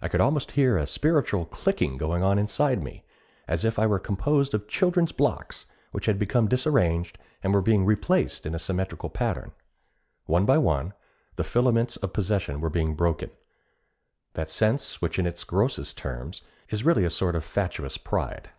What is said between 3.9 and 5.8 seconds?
composed of children's blocks